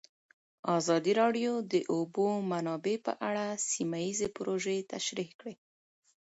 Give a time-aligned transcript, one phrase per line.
[0.77, 5.55] ازادي راډیو د د اوبو منابع په اړه سیمه ییزې پروژې تشریح کړې.